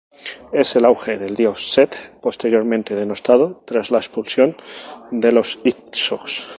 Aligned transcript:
Es 0.51 0.75
el 0.75 0.85
auge 0.85 1.19
del 1.19 1.35
dios 1.35 1.73
Seth, 1.73 1.95
posteriormente 2.23 2.95
denostado 2.95 3.61
tras 3.67 3.91
la 3.91 3.99
expulsión 3.99 4.57
de 5.11 5.31
los 5.31 5.59
hicsos. 5.63 6.47